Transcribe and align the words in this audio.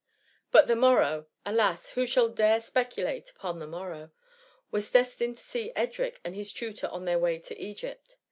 But 0.49 0.65
the 0.65 0.75
morrow— 0.75 1.27
(alas! 1.45 1.89
who 1.91 2.07
shall 2.07 2.29
dare 2.29 2.59
spe 2.59 2.89
culate 2.89 3.29
upon 3.29 3.59
the 3.59 3.67
morrow?) 3.67 4.09
was 4.71 4.89
destined 4.89 5.37
to 5.37 5.43
see 5.43 5.71
Edric 5.75 6.19
and 6.23 6.33
his 6.33 6.51
tutor 6.51 6.87
on 6.87 7.05
their 7.05 7.19
way 7.19 7.37
to 7.37 7.61
Egypt. 7.61 8.17